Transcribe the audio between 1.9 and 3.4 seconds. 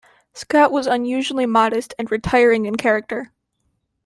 and retiring in character.